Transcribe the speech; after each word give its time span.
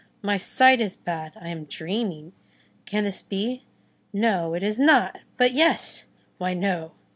My 0.23 0.37
sight 0.37 0.81
is 0.81 0.95
bad! 0.95 1.33
I 1.39 1.49
am 1.49 1.65
dreaming! 1.65 2.33
can 2.87 3.03
this 3.03 3.21
be? 3.21 3.65
no, 4.11 4.55
it 4.55 4.63
is 4.63 4.79
not! 4.79 5.19
but 5.37 5.53
yes! 5.53 6.05
why, 6.39 6.55
no! 6.55 6.93